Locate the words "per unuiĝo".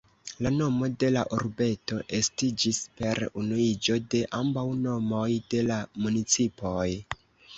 3.01-3.99